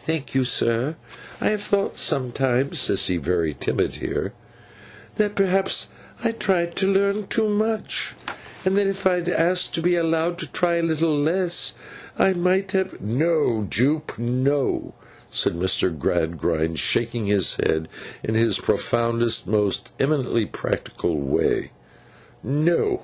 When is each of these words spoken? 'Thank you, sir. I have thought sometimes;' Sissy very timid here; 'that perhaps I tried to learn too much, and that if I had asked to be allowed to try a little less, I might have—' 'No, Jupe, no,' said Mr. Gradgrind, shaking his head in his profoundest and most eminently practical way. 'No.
'Thank 0.00 0.34
you, 0.34 0.42
sir. 0.42 0.96
I 1.40 1.50
have 1.50 1.62
thought 1.62 1.98
sometimes;' 1.98 2.80
Sissy 2.80 3.16
very 3.16 3.54
timid 3.54 3.94
here; 3.94 4.32
'that 5.14 5.36
perhaps 5.36 5.86
I 6.24 6.32
tried 6.32 6.74
to 6.78 6.92
learn 6.92 7.28
too 7.28 7.48
much, 7.48 8.16
and 8.64 8.76
that 8.76 8.88
if 8.88 9.06
I 9.06 9.14
had 9.20 9.28
asked 9.28 9.74
to 9.74 9.80
be 9.80 9.94
allowed 9.94 10.36
to 10.38 10.50
try 10.50 10.78
a 10.78 10.82
little 10.82 11.16
less, 11.16 11.74
I 12.18 12.32
might 12.32 12.72
have—' 12.72 13.00
'No, 13.00 13.68
Jupe, 13.70 14.18
no,' 14.18 14.94
said 15.30 15.52
Mr. 15.54 15.96
Gradgrind, 15.96 16.80
shaking 16.80 17.26
his 17.26 17.54
head 17.58 17.86
in 18.24 18.34
his 18.34 18.58
profoundest 18.58 19.44
and 19.46 19.54
most 19.54 19.92
eminently 20.00 20.44
practical 20.44 21.20
way. 21.20 21.70
'No. 22.42 23.02